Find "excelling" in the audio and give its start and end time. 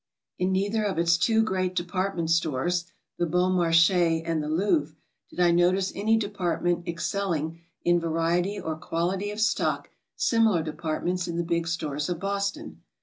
6.87-7.61